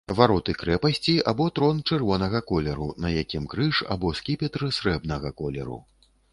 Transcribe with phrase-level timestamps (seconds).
[0.19, 5.83] Вароты крэпасці, або трон чырвонага колеру, на якім крыж, або скіпетр срэбнага колеру.